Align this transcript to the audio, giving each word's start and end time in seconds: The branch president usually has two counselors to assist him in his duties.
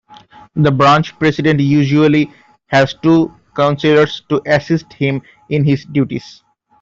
The 0.55 0.71
branch 0.71 1.19
president 1.19 1.59
usually 1.59 2.33
has 2.69 2.95
two 3.03 3.31
counselors 3.55 4.23
to 4.29 4.41
assist 4.47 4.91
him 4.93 5.21
in 5.47 5.63
his 5.63 5.85
duties. 5.85 6.41